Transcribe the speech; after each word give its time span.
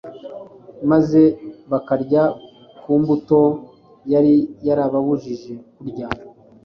maze 0.89 1.21
bakarya 1.71 2.23
ku 2.83 2.91
mbuto 3.01 3.41
yari 4.11 4.33
yarababujije 4.67 5.53
kurya 5.75 6.07